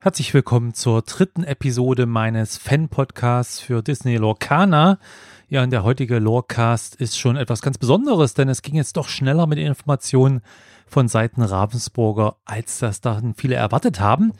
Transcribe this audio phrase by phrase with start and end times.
[0.00, 5.00] Herzlich willkommen zur dritten Episode meines Fan-Podcasts für Disney Lorcana.
[5.48, 9.08] Ja, und der heutige Lorecast ist schon etwas ganz Besonderes, denn es ging jetzt doch
[9.08, 10.42] schneller mit den Informationen
[10.86, 14.34] von Seiten Ravensburger, als das dann viele erwartet haben.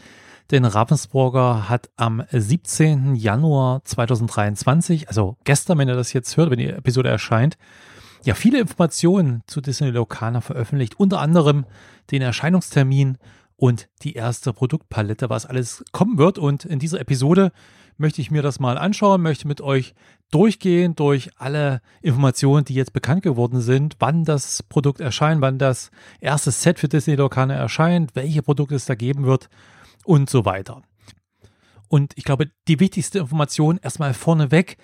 [0.53, 3.17] Denn Ravensburger hat am 17.
[3.17, 7.59] Januar 2023, also gestern, wenn ihr das jetzt hört, wenn die Episode erscheint,
[8.25, 11.67] ja, viele Informationen zu Disney Lorcana veröffentlicht, unter anderem
[12.13, 13.19] den Erscheinungstermin
[13.59, 16.39] und die erste Produktpalette, was alles kommen wird.
[16.39, 17.51] Und in dieser Episode
[17.97, 19.95] möchte ich mir das mal anschauen, möchte mit euch
[20.31, 25.91] durchgehen durch alle Informationen, die jetzt bekannt geworden sind, wann das Produkt erscheint, wann das
[26.21, 29.49] erste Set für Disney Locane erscheint, welche Produkte es da geben wird
[30.05, 30.83] und so weiter.
[31.89, 34.77] Und ich glaube, die wichtigste Information erstmal vorneweg.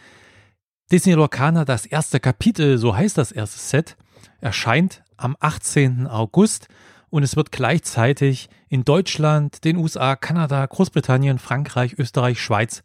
[0.91, 3.97] Disney Lorcana, das erste Kapitel, so heißt das erste Set,
[4.41, 6.09] erscheint am 18.
[6.09, 6.69] August
[7.15, 12.83] und es wird gleichzeitig in Deutschland, den USA, Kanada, Großbritannien, Frankreich, Österreich, Schweiz,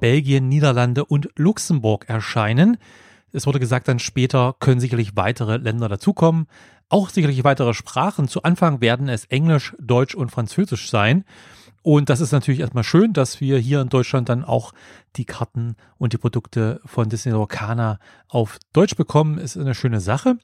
[0.00, 2.78] Belgien, Niederlande und Luxemburg erscheinen.
[3.30, 6.48] Es wurde gesagt, dann später können sicherlich weitere Länder dazukommen.
[6.88, 8.26] Auch sicherlich weitere Sprachen.
[8.26, 11.24] Zu Anfang werden es Englisch, Deutsch und Französisch sein.
[11.82, 14.72] Und das ist natürlich erstmal schön, dass wir hier in Deutschland dann auch
[15.14, 19.38] die Karten und die Produkte von Disney Lorcana auf Deutsch bekommen.
[19.38, 20.36] Ist eine schöne Sache.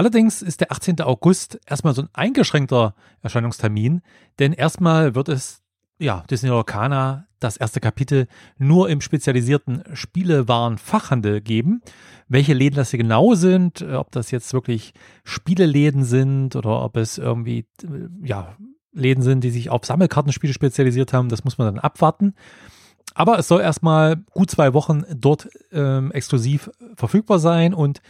[0.00, 1.02] Allerdings ist der 18.
[1.02, 4.00] August erstmal so ein eingeschränkter Erscheinungstermin,
[4.38, 5.60] denn erstmal wird es,
[5.98, 11.82] ja, Disney Lorcana, das erste Kapitel, nur im spezialisierten Spielewarenfachhandel geben.
[12.28, 16.96] Welche Läden das hier genau sind, äh, ob das jetzt wirklich Spieleläden sind oder ob
[16.96, 18.56] es irgendwie, äh, ja,
[18.92, 22.32] Läden sind, die sich auf Sammelkartenspiele spezialisiert haben, das muss man dann abwarten.
[23.12, 28.00] Aber es soll erstmal gut zwei Wochen dort ähm, exklusiv verfügbar sein und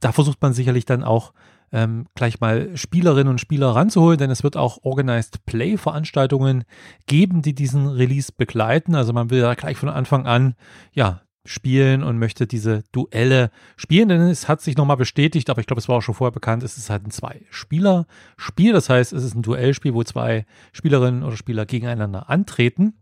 [0.00, 1.32] da versucht man sicherlich dann auch
[1.72, 6.64] ähm, gleich mal Spielerinnen und Spieler ranzuholen, denn es wird auch Organized Play Veranstaltungen
[7.06, 8.94] geben, die diesen Release begleiten.
[8.94, 10.54] Also man will ja gleich von Anfang an,
[10.92, 15.66] ja, spielen und möchte diese Duelle spielen, denn es hat sich nochmal bestätigt, aber ich
[15.66, 18.72] glaube, es war auch schon vorher bekannt, es ist halt ein Zwei-Spieler-Spiel.
[18.72, 22.94] Das heißt, es ist ein Duellspiel, wo zwei Spielerinnen oder Spieler gegeneinander antreten.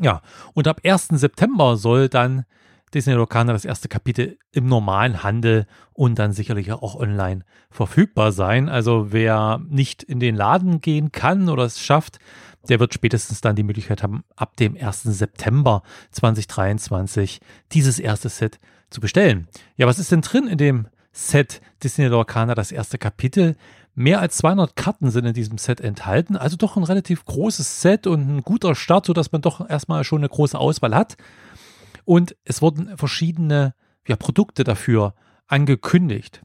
[0.00, 0.22] Ja,
[0.54, 1.08] und ab 1.
[1.12, 2.44] September soll dann
[2.94, 8.68] Disney Locana das erste Kapitel im normalen Handel und dann sicherlich auch online verfügbar sein.
[8.68, 12.18] Also wer nicht in den Laden gehen kann oder es schafft,
[12.68, 15.02] der wird spätestens dann die Möglichkeit haben, ab dem 1.
[15.04, 17.40] September 2023
[17.72, 18.58] dieses erste Set
[18.90, 19.48] zu bestellen.
[19.76, 23.56] Ja, was ist denn drin in dem Set Disney Lorcana, das erste Kapitel?
[23.94, 28.06] Mehr als 200 Karten sind in diesem Set enthalten, also doch ein relativ großes Set
[28.06, 31.16] und ein guter Start, sodass man doch erstmal schon eine große Auswahl hat.
[32.08, 33.74] Und es wurden verschiedene
[34.06, 35.12] ja, Produkte dafür
[35.46, 36.40] angekündigt.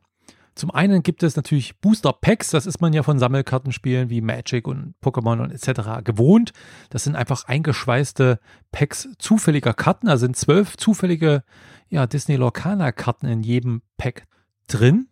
[0.56, 4.68] Zum einen gibt es natürlich Booster Packs, das ist man ja von Sammelkartenspielen wie Magic
[4.68, 6.04] und Pokémon und etc.
[6.04, 6.52] gewohnt.
[6.90, 8.42] Das sind einfach eingeschweißte
[8.74, 10.08] Packs zufälliger Karten.
[10.08, 11.46] Da sind zwölf zufällige
[11.88, 14.26] ja, Disney Lorcana Karten in jedem Pack
[14.68, 15.08] drin.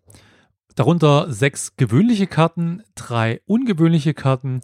[0.76, 4.60] Darunter sechs gewöhnliche Karten, drei ungewöhnliche Karten,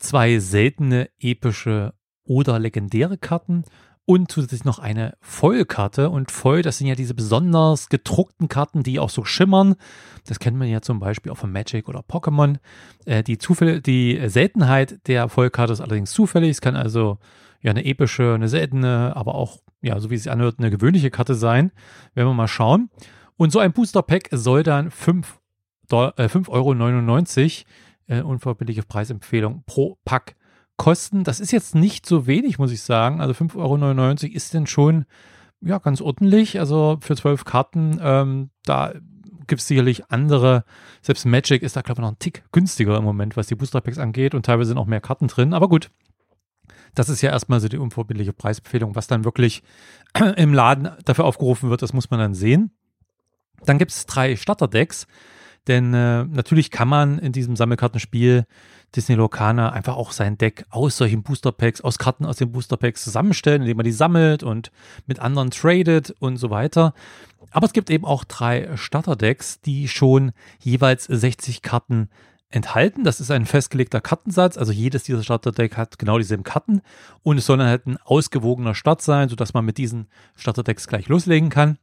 [0.00, 1.94] zwei seltene, epische
[2.24, 3.62] oder legendäre Karten
[4.08, 6.08] und zusätzlich noch eine Foil-Karte.
[6.08, 9.74] Und Foil, das sind ja diese besonders gedruckten Karten, die auch so schimmern.
[10.26, 12.56] Das kennt man ja zum Beispiel auch von Magic oder Pokémon.
[13.04, 16.52] Äh, die, Zufälle, die Seltenheit der Foil-Karte ist allerdings zufällig.
[16.52, 17.18] Es kann also
[17.60, 21.10] ja eine epische, eine seltene, aber auch, ja, so wie es sich anhört, eine gewöhnliche
[21.10, 21.70] Karte sein.
[22.14, 22.88] Werden wir mal schauen.
[23.36, 25.26] Und so ein Booster-Pack soll dann 5,99
[25.90, 26.72] äh, Euro
[28.06, 30.34] äh, unverbindliche Preisempfehlung pro Pack
[30.78, 31.24] kosten.
[31.24, 33.20] Das ist jetzt nicht so wenig, muss ich sagen.
[33.20, 35.04] Also 5,99 Euro ist denn schon
[35.60, 36.58] ja, ganz ordentlich.
[36.58, 38.94] Also für zwölf Karten, ähm, da
[39.46, 40.64] gibt es sicherlich andere.
[41.02, 43.80] Selbst Magic ist da, glaube ich, noch ein Tick günstiger im Moment, was die Booster
[43.80, 44.34] Packs angeht.
[44.34, 45.52] Und teilweise sind auch mehr Karten drin.
[45.52, 45.90] Aber gut,
[46.94, 48.94] das ist ja erstmal so die unverbindliche Preisempfehlung.
[48.94, 49.62] Was dann wirklich
[50.36, 52.70] im Laden dafür aufgerufen wird, das muss man dann sehen.
[53.64, 55.06] Dann gibt es drei Starterdecks.
[55.68, 58.46] Denn äh, natürlich kann man in diesem Sammelkartenspiel
[58.96, 62.78] Disney Locana einfach auch sein Deck aus solchen Booster Packs, aus Karten aus den Booster
[62.78, 64.72] Packs zusammenstellen, indem man die sammelt und
[65.06, 66.94] mit anderen tradet und so weiter.
[67.50, 72.08] Aber es gibt eben auch drei Starter-Decks, die schon jeweils 60 Karten
[72.50, 73.04] enthalten.
[73.04, 74.56] Das ist ein festgelegter Kartensatz.
[74.56, 76.80] Also jedes dieser Starterdeck hat genau dieselben Karten
[77.22, 81.08] und es soll dann halt ein ausgewogener Start sein, sodass man mit diesen Starterdecks gleich
[81.08, 81.78] loslegen kann.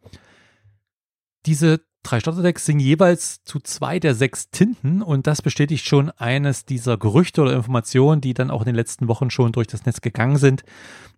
[1.46, 6.66] Diese drei Starterdecks sind jeweils zu zwei der sechs Tinten und das bestätigt schon eines
[6.66, 10.02] dieser Gerüchte oder Informationen, die dann auch in den letzten Wochen schon durch das Netz
[10.02, 10.64] gegangen sind,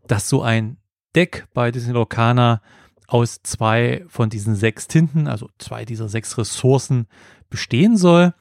[0.07, 0.77] dass so ein
[1.13, 2.61] Deck bei Disney Locana
[3.07, 7.07] aus zwei von diesen sechs Tinten, also zwei dieser sechs Ressourcen
[7.49, 8.33] bestehen soll.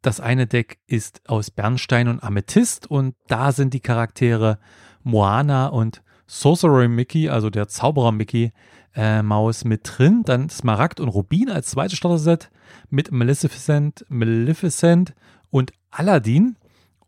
[0.00, 4.58] Das eine Deck ist aus Bernstein und Amethyst und da sind die Charaktere
[5.02, 8.52] Moana und Sorcerer Mickey, also der Zauberer Mickey
[8.94, 10.22] äh, Maus mit drin.
[10.24, 12.50] Dann Smaragd und Rubin als zweites Starter-Set
[12.90, 15.14] mit Maleficent, Maleficent
[15.50, 16.56] und Aladdin.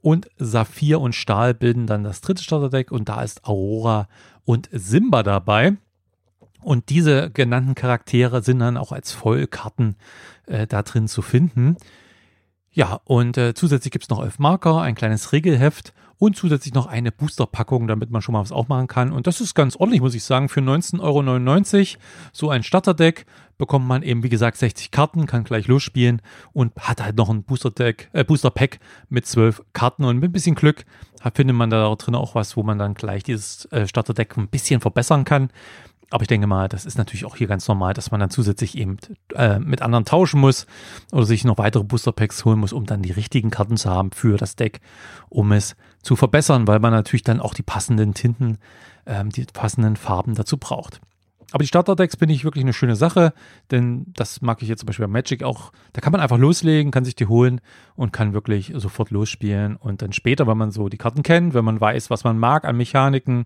[0.00, 4.08] Und Saphir und Stahl bilden dann das dritte Starterdeck und da ist Aurora
[4.44, 5.76] und Simba dabei.
[6.62, 9.96] Und diese genannten Charaktere sind dann auch als Vollkarten
[10.46, 11.76] äh, da drin zu finden.
[12.70, 16.86] Ja, und äh, zusätzlich gibt es noch elf Marker, ein kleines Regelheft und zusätzlich noch
[16.86, 19.12] eine Boosterpackung, damit man schon mal was aufmachen kann.
[19.12, 20.48] Und das ist ganz ordentlich, muss ich sagen.
[20.48, 22.02] Für 19,99 Euro
[22.32, 23.26] so ein Starterdeck
[23.58, 26.22] bekommt man eben, wie gesagt, 60 Karten, kann gleich losspielen
[26.52, 30.04] und hat halt noch ein Booster-Deck, äh, Booster-Pack mit 12 Karten.
[30.04, 30.84] Und mit ein bisschen Glück
[31.34, 34.80] findet man da drin auch was, wo man dann gleich dieses äh, Starterdeck ein bisschen
[34.80, 35.50] verbessern kann.
[36.10, 38.78] Aber ich denke mal, das ist natürlich auch hier ganz normal, dass man dann zusätzlich
[38.78, 38.96] eben
[39.34, 40.66] äh, mit anderen tauschen muss
[41.10, 44.12] oder sich noch weitere Booster Packs holen muss, um dann die richtigen Karten zu haben
[44.12, 44.80] für das Deck,
[45.28, 48.58] um es zu verbessern, weil man natürlich dann auch die passenden Tinten,
[49.04, 51.00] ähm, die passenden Farben dazu braucht.
[51.52, 53.32] Aber die Starterdecks finde ich wirklich eine schöne Sache,
[53.70, 55.72] denn das mag ich jetzt zum Beispiel bei Magic auch.
[55.92, 57.60] Da kann man einfach loslegen, kann sich die holen
[57.94, 59.76] und kann wirklich sofort losspielen.
[59.76, 62.64] Und dann später, wenn man so die Karten kennt, wenn man weiß, was man mag
[62.64, 63.44] an Mechaniken,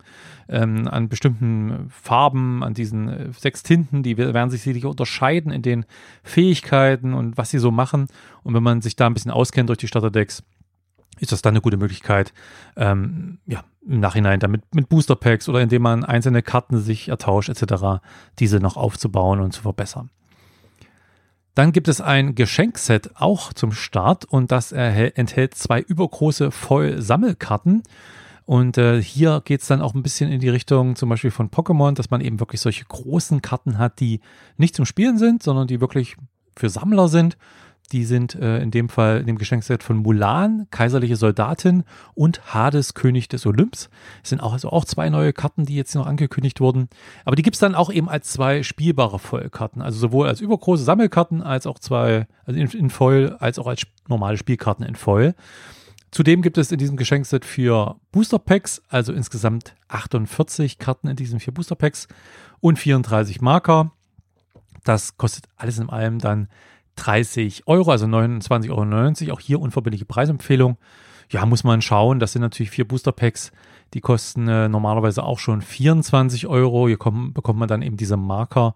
[0.48, 5.60] ähm, an bestimmten Farben, an diesen äh, sechs Tinten, die werden sich sicherlich unterscheiden in
[5.60, 5.84] den
[6.22, 8.06] Fähigkeiten und was sie so machen.
[8.42, 10.42] Und wenn man sich da ein bisschen auskennt durch die Starterdecks,
[11.18, 12.32] ist das dann eine gute Möglichkeit,
[12.76, 17.48] ähm, ja, im Nachhinein damit mit Booster Packs oder indem man einzelne Karten sich ertauscht
[17.48, 18.02] etc.,
[18.38, 20.10] diese noch aufzubauen und zu verbessern.
[21.54, 27.82] Dann gibt es ein Geschenkset auch zum Start und das enthält zwei übergroße Voll-Sammelkarten.
[28.46, 31.50] Und äh, hier geht es dann auch ein bisschen in die Richtung zum Beispiel von
[31.50, 34.20] Pokémon, dass man eben wirklich solche großen Karten hat, die
[34.56, 36.16] nicht zum Spielen sind, sondern die wirklich
[36.56, 37.36] für Sammler sind
[37.92, 41.84] die sind äh, in dem Fall in dem Geschenkset von Mulan, Kaiserliche Soldatin
[42.14, 43.90] und Hades, König des Olymps.
[44.22, 46.88] Es sind auch, also auch zwei neue Karten, die jetzt noch angekündigt wurden.
[47.24, 49.82] Aber die gibt es dann auch eben als zwei spielbare Vollkarten.
[49.82, 53.82] Also sowohl als übergroße Sammelkarten als auch zwei, also in, in Foil, als auch als
[54.08, 55.34] normale Spielkarten in Foil.
[56.12, 61.38] Zudem gibt es in diesem Geschenkset vier Booster Packs, also insgesamt 48 Karten in diesen
[61.38, 62.08] vier Booster Packs
[62.60, 63.92] und 34 Marker.
[64.84, 66.48] Das kostet alles in allem dann
[66.96, 69.32] 30 Euro, also 29,90 Euro.
[69.32, 70.76] Auch hier unverbindliche Preisempfehlung.
[71.30, 72.18] Ja, muss man schauen.
[72.18, 73.52] Das sind natürlich vier Booster Packs.
[73.94, 76.88] Die kosten äh, normalerweise auch schon 24 Euro.
[76.88, 78.74] Hier kommen, bekommt man dann eben diese Marker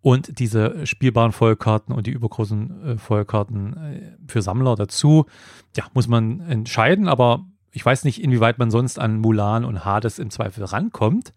[0.00, 5.24] und diese spielbaren Vollkarten und die übergroßen äh, Vollkarten äh, für Sammler dazu.
[5.76, 10.18] Ja, muss man entscheiden, aber ich weiß nicht, inwieweit man sonst an Mulan und Hades
[10.18, 11.32] im Zweifel rankommt.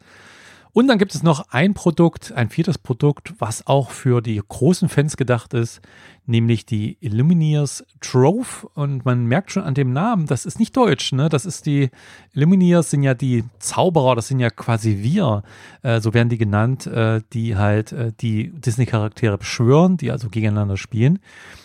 [0.78, 4.90] Und dann gibt es noch ein Produkt, ein viertes Produkt, was auch für die großen
[4.90, 5.82] Fans gedacht ist,
[6.28, 8.70] nämlich die Illumineers Trove.
[8.76, 11.30] Und man merkt schon an dem Namen, das ist nicht deutsch, ne?
[11.30, 11.90] Das ist die
[12.36, 15.42] Illumineers sind ja die Zauberer, das sind ja quasi wir,
[15.82, 20.78] äh, so werden die genannt, äh, die halt äh, die Disney-Charaktere beschwören, die also gegeneinander
[20.78, 21.18] spielen.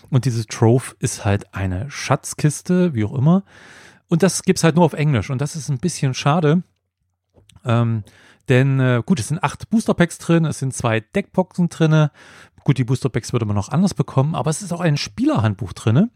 [0.08, 3.42] Und diese Trove ist halt eine Schatzkiste, wie auch immer.
[4.08, 5.28] Und das gibt es halt nur auf Englisch.
[5.28, 6.62] Und das ist ein bisschen schade.
[7.64, 8.04] Ähm,
[8.48, 12.08] denn äh, gut, es sind acht Booster-Packs drin, es sind zwei Deckboxen drin.
[12.64, 16.10] Gut, die Booster-Packs würde man noch anders bekommen, aber es ist auch ein Spielerhandbuch drin.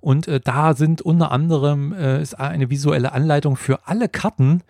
[0.00, 4.62] Und äh, da sind unter anderem äh, ist eine visuelle Anleitung für alle Karten,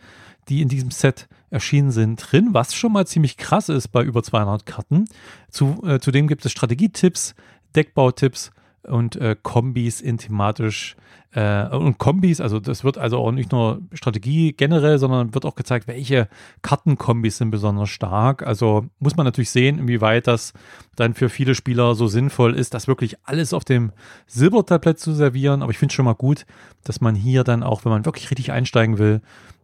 [0.49, 4.23] die in diesem Set erschienen sind, drin, was schon mal ziemlich krass ist bei über
[4.23, 5.05] 200 Karten.
[5.49, 7.35] Zu, äh, zudem gibt es Strategietipps,
[7.77, 8.51] Deckbautipps
[8.83, 10.97] und äh, Kombis in thematisch
[11.33, 15.55] äh, und Kombis, also das wird also auch nicht nur Strategie generell, sondern wird auch
[15.55, 16.29] gezeigt, welche
[16.63, 18.45] Kartenkombis sind besonders stark.
[18.45, 20.53] Also muss man natürlich sehen, inwieweit das
[20.97, 23.93] dann für viele Spieler so sinnvoll ist, das wirklich alles auf dem
[24.27, 25.63] Silbertablett zu servieren.
[25.63, 26.47] Aber ich finde es schon mal gut,
[26.83, 29.21] dass man hier dann auch, wenn man wirklich richtig einsteigen will,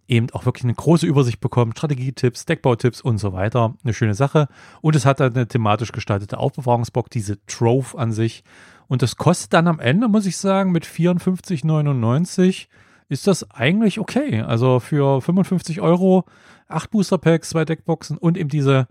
[0.08, 3.74] eben auch wirklich eine große Übersicht bekommt, Strategietipps, Deckbautipps und so weiter.
[3.82, 4.48] Eine schöne Sache.
[4.80, 8.44] Und es hat dann eine thematisch gestaltete Aufbewahrungsbox, diese Trove an sich.
[8.88, 12.66] Und das kostet dann am Ende, muss ich sagen, mit 54,99
[13.08, 14.42] ist das eigentlich okay.
[14.42, 16.24] Also für 55 Euro,
[16.68, 18.88] acht Booster Packs, zwei Deckboxen und eben diese,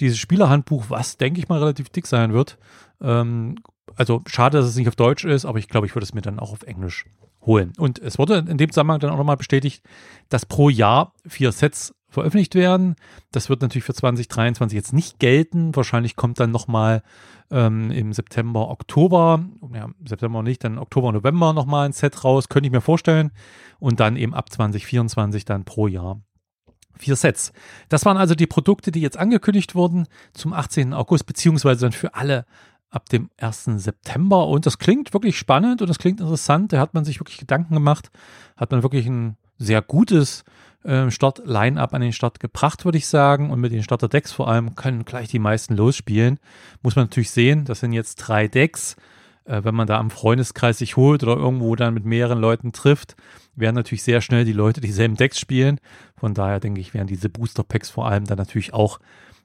[0.00, 2.58] dieses Spielerhandbuch, was denke ich mal relativ dick sein wird.
[3.02, 3.56] Ähm,
[3.96, 6.22] also schade, dass es nicht auf Deutsch ist, aber ich glaube, ich würde es mir
[6.22, 7.06] dann auch auf Englisch
[7.44, 7.72] holen.
[7.78, 9.82] Und es wurde in dem Zusammenhang dann auch nochmal bestätigt,
[10.28, 12.94] dass pro Jahr vier Sets veröffentlicht werden.
[13.32, 15.74] Das wird natürlich für 2023 jetzt nicht gelten.
[15.74, 17.02] Wahrscheinlich kommt dann nochmal
[17.50, 19.44] ähm, im September, Oktober,
[19.74, 23.32] ja, September nicht, dann Oktober, November nochmal ein Set raus, könnte ich mir vorstellen.
[23.78, 26.20] Und dann eben ab 2024 dann pro Jahr
[26.98, 27.52] vier Sets.
[27.88, 30.92] Das waren also die Produkte, die jetzt angekündigt wurden zum 18.
[30.92, 32.44] August, beziehungsweise dann für alle
[32.92, 33.64] ab dem 1.
[33.76, 34.46] September.
[34.46, 36.72] Und das klingt wirklich spannend und das klingt interessant.
[36.72, 38.10] Da hat man sich wirklich Gedanken gemacht,
[38.56, 40.44] hat man wirklich ein sehr gutes
[40.84, 43.50] äh, Start-Line-Up an den Start gebracht, würde ich sagen.
[43.50, 46.38] Und mit den Starter-Decks vor allem können gleich die meisten losspielen.
[46.82, 48.96] Muss man natürlich sehen, das sind jetzt drei Decks.
[49.44, 53.16] Äh, wenn man da am Freundeskreis sich holt oder irgendwo dann mit mehreren Leuten trifft,
[53.54, 55.80] werden natürlich sehr schnell die Leute dieselben Decks spielen.
[56.16, 58.98] Von daher denke ich, werden diese Booster-Packs vor allem dann natürlich auch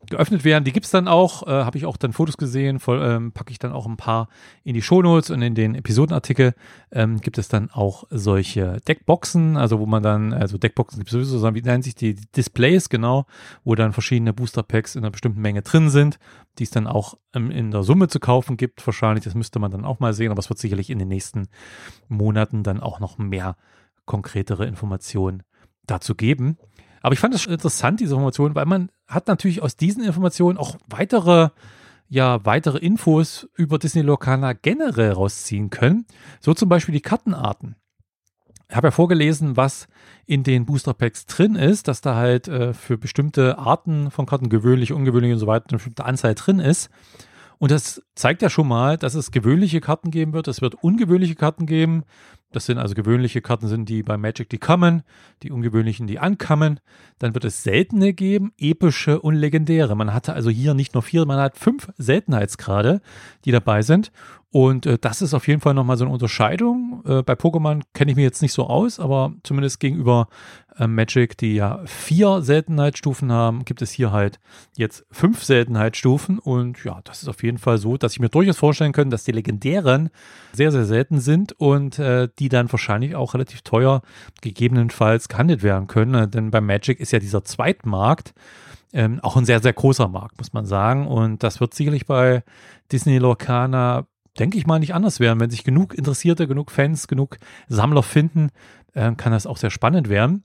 [0.10, 0.63] geöffnet werden.
[0.63, 3.60] Die gibt es dann auch, äh, habe ich auch dann Fotos gesehen, ähm, packe ich
[3.60, 4.30] dann auch ein paar
[4.63, 6.54] in die Shownotes und in den Episodenartikel
[6.92, 11.13] ähm, gibt es dann auch solche Deckboxen, also wo man dann, also Deckboxen gibt es
[11.13, 13.25] sowieso, wie nennen sich die Displays, genau,
[13.63, 16.20] wo dann verschiedene Booster Packs in einer bestimmten Menge drin sind,
[16.60, 19.72] die es dann auch ähm, in der Summe zu kaufen gibt, wahrscheinlich, das müsste man
[19.72, 21.48] dann auch mal sehen, aber es wird sicherlich in den nächsten
[22.08, 23.58] Monaten dann auch noch mehr
[24.06, 25.44] konkretere Informationen
[25.86, 26.58] dazu geben.
[27.08, 30.76] Aber ich fand es interessant, diese Informationen, weil man hat natürlich aus diesen Informationen auch
[30.90, 31.52] weitere,
[32.10, 36.06] ja, weitere Infos über Disney Locana generell rausziehen können.
[36.42, 37.78] So zum Beispiel die Kartenarten.
[38.70, 39.88] Ich habe ja vorgelesen, was
[40.26, 44.50] in den Booster Packs drin ist, dass da halt äh, für bestimmte Arten von Karten,
[44.50, 46.90] gewöhnlich, ungewöhnlich und so weiter, eine bestimmte Anzahl drin ist.
[47.58, 50.50] Und das zeigt ja schon mal, dass es gewöhnliche Karten geben wird.
[50.50, 52.04] Es wird ungewöhnliche Karten geben.
[52.58, 55.04] Das sind also gewöhnliche Karten, sind die bei Magic die kommen,
[55.44, 56.80] die ungewöhnlichen die ankommen.
[57.20, 59.96] Dann wird es seltene geben, epische und legendäre.
[59.96, 63.02] Man hatte also hier nicht nur vier, man hat fünf Seltenheitsgrade,
[63.46, 64.12] die dabei sind.
[64.58, 67.04] Und äh, das ist auf jeden Fall nochmal so eine Unterscheidung.
[67.06, 70.30] Äh, bei Pokémon kenne ich mich jetzt nicht so aus, aber zumindest gegenüber
[70.80, 74.40] äh, Magic, die ja vier Seltenheitsstufen haben, gibt es hier halt
[74.76, 76.40] jetzt fünf Seltenheitsstufen.
[76.40, 79.26] Und ja, das ist auf jeden Fall so, dass ich mir durchaus vorstellen könnte, dass
[79.26, 80.10] die legendären
[80.54, 84.02] sehr, sehr selten sind und äh, die dann wahrscheinlich auch relativ teuer
[84.42, 86.16] gegebenenfalls gehandelt werden können.
[86.16, 88.34] Äh, denn bei Magic ist ja dieser Zweitmarkt
[88.92, 91.06] ähm, auch ein sehr, sehr großer Markt, muss man sagen.
[91.06, 92.42] Und das wird sicherlich bei
[92.92, 94.08] Disney Lorcana
[94.39, 95.39] denke ich mal, nicht anders werden.
[95.39, 98.50] Wenn sich genug Interessierte, genug Fans, genug Sammler finden,
[98.94, 100.44] äh, kann das auch sehr spannend werden.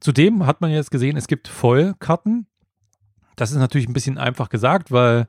[0.00, 2.46] Zudem hat man jetzt gesehen, es gibt Vollkarten.
[3.36, 5.28] Das ist natürlich ein bisschen einfach gesagt, weil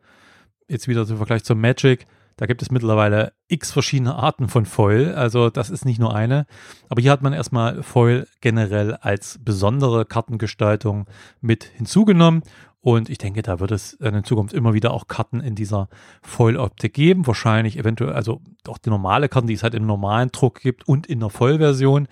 [0.67, 2.05] jetzt wieder zum Vergleich zur Magic,
[2.37, 5.13] da gibt es mittlerweile x verschiedene Arten von Foil.
[5.13, 6.45] Also das ist nicht nur eine.
[6.87, 11.07] Aber hier hat man erstmal Foil generell als besondere Kartengestaltung
[11.41, 12.43] mit hinzugenommen.
[12.81, 15.89] Und ich denke, da wird es in Zukunft immer wieder auch Karten in dieser
[16.21, 17.27] Foil-Optik geben.
[17.27, 21.05] Wahrscheinlich eventuell, also auch die normale Karten, die es halt im normalen Druck gibt und
[21.07, 22.07] in der Vollversion.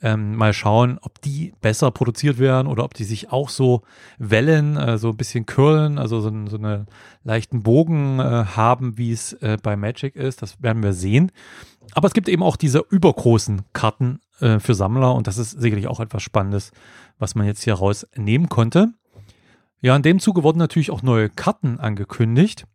[0.00, 3.82] Ähm, mal schauen, ob die besser produziert werden oder ob die sich auch so
[4.18, 6.86] wellen, äh, so ein bisschen curlen, also so, so einen
[7.24, 10.40] leichten Bogen äh, haben, wie es äh, bei Magic ist.
[10.40, 11.32] Das werden wir sehen.
[11.94, 15.88] Aber es gibt eben auch diese übergroßen Karten äh, für Sammler und das ist sicherlich
[15.88, 16.70] auch etwas Spannendes,
[17.18, 18.92] was man jetzt hier rausnehmen konnte.
[19.80, 22.66] Ja, in dem Zuge wurden natürlich auch neue Karten angekündigt.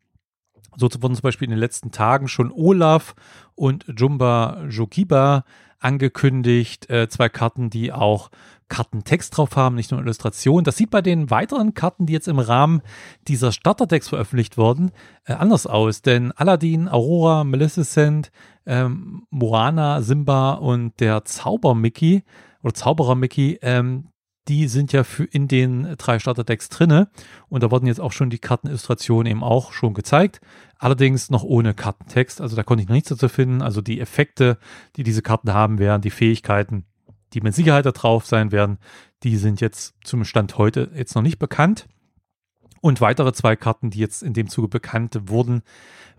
[0.75, 3.15] So wurden zum Beispiel in den letzten Tagen schon Olaf
[3.55, 5.43] und Jumba Jokiba
[5.79, 6.89] angekündigt.
[6.89, 8.31] Äh, zwei Karten, die auch
[8.69, 10.63] Kartentext drauf haben, nicht nur Illustration.
[10.63, 12.81] Das sieht bei den weiteren Karten, die jetzt im Rahmen
[13.27, 14.91] dieser Starterdecks veröffentlicht wurden,
[15.25, 16.01] äh, anders aus.
[16.01, 18.31] Denn Aladdin, Aurora, Maleficent,
[18.65, 22.23] ähm, Moana, Simba und der Zauber Mickey
[22.63, 24.07] oder Zauberer Mickey, ähm,
[24.47, 27.09] die sind ja für in den drei Starterdecks drinne
[27.47, 30.41] und da wurden jetzt auch schon die Kartenillustrationen eben auch schon gezeigt.
[30.77, 33.61] Allerdings noch ohne Kartentext, also da konnte ich noch nichts dazu finden.
[33.61, 34.57] Also die Effekte,
[34.97, 36.85] die diese Karten haben werden, die Fähigkeiten,
[37.33, 38.79] die mit Sicherheit da drauf sein werden,
[39.23, 41.87] die sind jetzt zum Stand heute jetzt noch nicht bekannt.
[42.81, 45.61] Und weitere zwei Karten, die jetzt in dem Zuge bekannt wurden,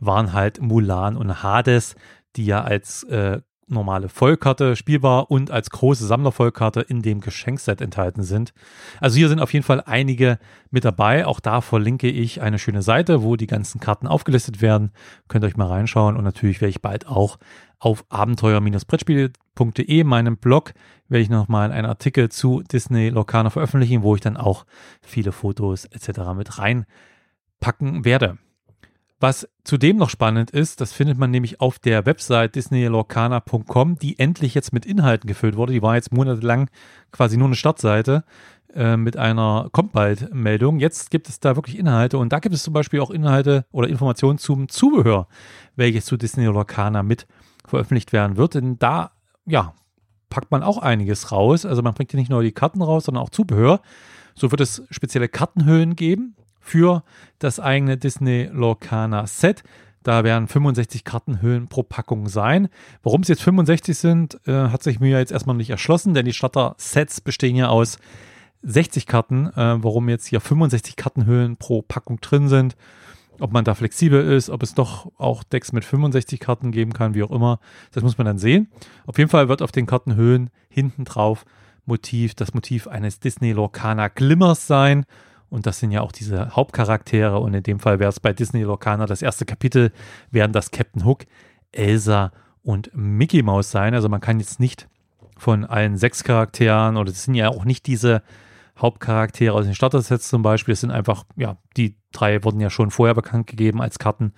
[0.00, 1.94] waren halt Mulan und Hades,
[2.36, 8.22] die ja als äh, normale Vollkarte spielbar und als große Sammlervollkarte in dem Geschenkset enthalten
[8.22, 8.52] sind.
[9.00, 10.38] Also hier sind auf jeden Fall einige
[10.70, 11.26] mit dabei.
[11.26, 14.92] Auch da verlinke ich eine schöne Seite, wo die ganzen Karten aufgelistet werden.
[15.28, 17.38] Könnt ihr euch mal reinschauen und natürlich werde ich bald auch
[17.78, 20.72] auf abenteuer-brettspiele.de, meinem Blog,
[21.08, 24.64] werde ich nochmal einen Artikel zu Disney Locana veröffentlichen, wo ich dann auch
[25.02, 26.20] viele Fotos etc.
[26.34, 28.38] mit reinpacken werde.
[29.24, 34.52] Was zudem noch spannend ist, das findet man nämlich auf der Website disneylorcana.com, die endlich
[34.52, 35.72] jetzt mit Inhalten gefüllt wurde.
[35.72, 36.68] Die war jetzt monatelang
[37.10, 38.24] quasi nur eine Startseite
[38.74, 40.78] äh, mit einer kommt bald Meldung.
[40.78, 43.88] Jetzt gibt es da wirklich Inhalte und da gibt es zum Beispiel auch Inhalte oder
[43.88, 45.26] Informationen zum Zubehör,
[45.74, 47.26] welches zu Disney Lorcana mit
[47.64, 48.56] veröffentlicht werden wird.
[48.56, 49.12] Denn da,
[49.46, 49.72] ja,
[50.28, 51.64] packt man auch einiges raus.
[51.64, 53.80] Also man bringt ja nicht nur die Karten raus, sondern auch Zubehör.
[54.34, 57.04] So wird es spezielle Kartenhöhlen geben, für
[57.38, 59.62] das eigene Disney Lorcana Set.
[60.02, 62.68] Da werden 65 Kartenhöhlen pro Packung sein.
[63.02, 66.32] Warum es jetzt 65 sind, äh, hat sich mir jetzt erstmal nicht erschlossen, denn die
[66.32, 67.98] Starter-Sets bestehen ja aus
[68.62, 69.46] 60 Karten.
[69.48, 72.76] Äh, warum jetzt hier 65 Kartenhöhlen pro Packung drin sind,
[73.40, 77.14] ob man da flexibel ist, ob es doch auch Decks mit 65 Karten geben kann,
[77.14, 77.60] wie auch immer,
[77.92, 78.70] das muss man dann sehen.
[79.06, 81.44] Auf jeden Fall wird auf den Kartenhöhen hinten drauf
[81.86, 85.04] Motiv das Motiv eines Disney Lorcaner Glimmers sein.
[85.54, 87.38] Und das sind ja auch diese Hauptcharaktere.
[87.38, 89.92] Und in dem Fall wäre es bei Disney Lorcaner das erste Kapitel,
[90.32, 91.26] wären das Captain Hook,
[91.70, 92.32] Elsa
[92.64, 93.94] und Mickey Mouse sein.
[93.94, 94.88] Also man kann jetzt nicht
[95.38, 98.24] von allen sechs Charakteren oder das sind ja auch nicht diese
[98.76, 100.72] Hauptcharaktere aus den Starter-Sets zum Beispiel.
[100.72, 104.32] Das sind einfach, ja, die drei wurden ja schon vorher bekannt gegeben als Karten.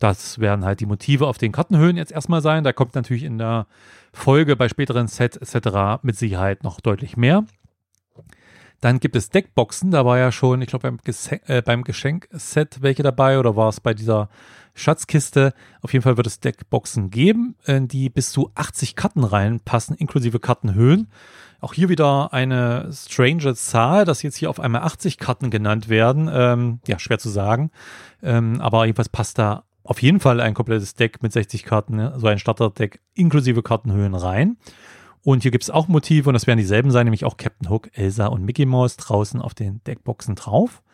[0.00, 2.64] Das werden halt die Motive auf den Kartenhöhen jetzt erstmal sein.
[2.64, 3.68] Da kommt natürlich in der
[4.12, 6.02] Folge bei späteren Sets etc.
[6.02, 7.44] mit Sicherheit noch deutlich mehr.
[8.80, 10.98] Dann gibt es Deckboxen, da war ja schon, ich glaube, beim,
[11.46, 14.28] äh, beim Geschenkset welche dabei oder war es bei dieser
[14.74, 15.54] Schatzkiste.
[15.80, 20.38] Auf jeden Fall wird es Deckboxen geben, in die bis zu 80 Karten reinpassen, inklusive
[20.38, 21.08] Kartenhöhen.
[21.60, 26.30] Auch hier wieder eine strange Zahl, dass jetzt hier auf einmal 80 Karten genannt werden.
[26.30, 27.70] Ähm, ja, schwer zu sagen.
[28.22, 32.14] Ähm, aber jedenfalls passt da auf jeden Fall ein komplettes Deck mit 60 Karten, ne?
[32.16, 34.58] so ein Starterdeck inklusive Kartenhöhen rein.
[35.26, 37.90] Und hier gibt es auch Motive und das werden dieselben sein, nämlich auch Captain Hook,
[37.94, 40.84] Elsa und Mickey Mouse draußen auf den Deckboxen drauf.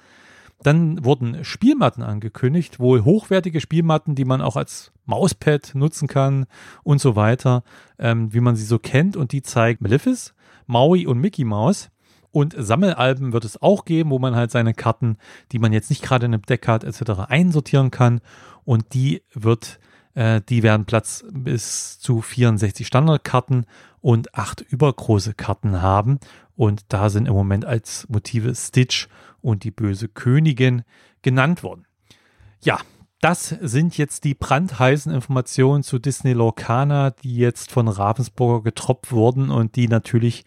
[0.62, 6.46] Dann wurden Spielmatten angekündigt, wohl hochwertige Spielmatten, die man auch als Mauspad nutzen kann
[6.82, 7.62] und so weiter,
[7.98, 9.18] ähm, wie man sie so kennt.
[9.18, 10.34] Und die zeigt Maleficent,
[10.66, 11.90] Maui und Mickey Mouse.
[12.30, 15.18] Und Sammelalben wird es auch geben, wo man halt seine Karten,
[15.52, 17.28] die man jetzt nicht gerade in einem Deck hat, etc.
[17.28, 18.22] einsortieren kann.
[18.64, 19.78] Und die wird,
[20.14, 23.66] die werden Platz bis zu 64 Standardkarten
[24.00, 26.18] und acht übergroße Karten haben.
[26.54, 29.08] Und da sind im Moment als Motive Stitch
[29.40, 30.82] und die böse Königin
[31.22, 31.86] genannt worden.
[32.62, 32.78] Ja,
[33.20, 39.50] das sind jetzt die brandheißen Informationen zu Disney Lorcana, die jetzt von Ravensburger getroppt wurden
[39.50, 40.44] und die natürlich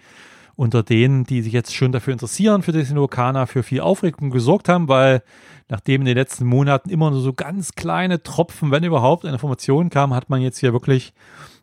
[0.55, 4.69] unter denen, die sich jetzt schon dafür interessieren, für Disney Lorcana, für viel Aufregung gesorgt
[4.69, 5.21] haben, weil
[5.67, 10.13] nachdem in den letzten Monaten immer nur so ganz kleine Tropfen, wenn überhaupt, Informationen kamen,
[10.13, 11.13] hat man jetzt hier wirklich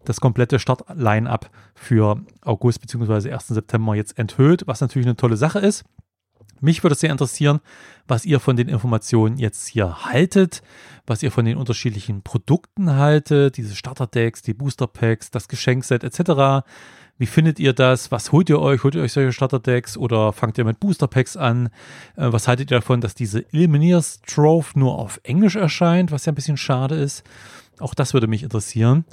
[0.04, 3.32] das komplette Start-Line-Up für August bzw.
[3.32, 3.48] 1.
[3.48, 5.84] September jetzt enthüllt, was natürlich eine tolle Sache ist.
[6.60, 7.60] Mich würde es sehr interessieren,
[8.06, 10.62] was ihr von den Informationen jetzt hier haltet,
[11.06, 16.64] was ihr von den unterschiedlichen Produkten haltet, diese Starter-Decks, die Booster-Packs, das Geschenkset etc.
[17.18, 18.10] Wie findet ihr das?
[18.10, 18.82] Was holt ihr euch?
[18.82, 21.66] Holt ihr euch solche Starter-Decks oder fangt ihr mit Booster-Packs an?
[22.16, 26.32] Äh, was haltet ihr davon, dass diese Eliminier's Trove nur auf Englisch erscheint, was ja
[26.32, 27.22] ein bisschen schade ist?
[27.78, 29.04] Auch das würde mich interessieren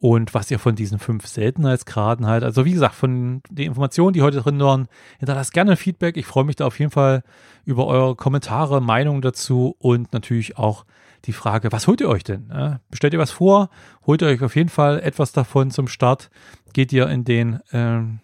[0.00, 2.44] und was ihr von diesen fünf Seltenheitsgraden halt.
[2.44, 6.16] Also wie gesagt, von den Informationen, die heute drin waren, hinterlasst gerne Feedback.
[6.16, 7.22] Ich freue mich da auf jeden Fall
[7.64, 10.84] über eure Kommentare, Meinungen dazu und natürlich auch
[11.24, 12.80] die Frage, was holt ihr euch denn?
[12.90, 13.70] Bestellt ihr was vor?
[14.06, 16.30] Holt ihr euch auf jeden Fall etwas davon zum Start?
[16.72, 18.20] Geht ihr in den ähm,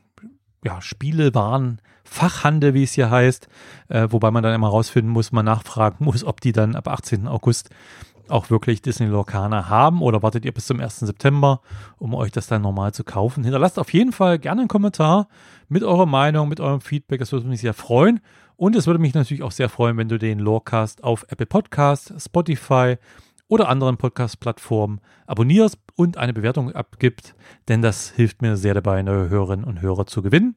[0.64, 3.48] ja, Spielewaren Fachhandel, wie es hier heißt,
[3.88, 7.26] äh, wobei man dann immer rausfinden muss, man nachfragen muss, ob die dann ab 18.
[7.26, 7.70] August
[8.28, 11.00] auch wirklich Disney Lorcaner haben oder wartet ihr bis zum 1.
[11.00, 11.60] September,
[11.98, 13.44] um euch das dann normal zu kaufen?
[13.44, 15.28] Hinterlasst auf jeden Fall gerne einen Kommentar
[15.68, 17.20] mit eurer Meinung, mit eurem Feedback.
[17.20, 18.20] Das würde mich sehr freuen.
[18.56, 22.14] Und es würde mich natürlich auch sehr freuen, wenn du den Lorecast auf Apple Podcast,
[22.18, 22.96] Spotify
[23.48, 27.34] oder anderen Podcast-Plattformen abonnierst und eine Bewertung abgibst,
[27.68, 30.56] denn das hilft mir sehr dabei, neue Hörerinnen und Hörer zu gewinnen.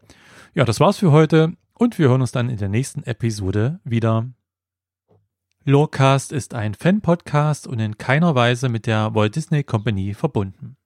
[0.54, 4.28] Ja, das war's für heute und wir hören uns dann in der nächsten Episode wieder.
[5.66, 10.77] Lorecast ist ein Fan-Podcast und in keiner Weise mit der Walt Disney Company verbunden.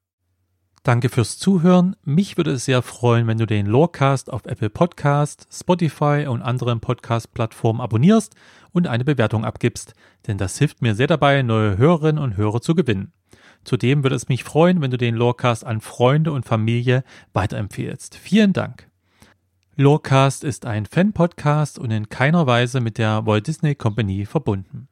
[0.84, 1.96] Danke fürs Zuhören.
[2.04, 6.80] Mich würde es sehr freuen, wenn du den Lorecast auf Apple Podcast, Spotify und anderen
[6.80, 8.34] Podcast-Plattformen abonnierst
[8.72, 9.94] und eine Bewertung abgibst,
[10.26, 13.14] denn das hilft mir sehr dabei, neue Hörerinnen und Hörer zu gewinnen.
[13.64, 18.16] Zudem würde es mich freuen, wenn du den Lorecast an Freunde und Familie weiterempfehlst.
[18.16, 18.90] Vielen Dank.
[19.76, 24.88] Lorecast ist ein Fan-Podcast und in keiner Weise mit der Walt Disney Company verbunden.